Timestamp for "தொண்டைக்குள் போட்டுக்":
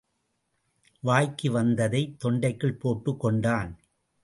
2.23-3.19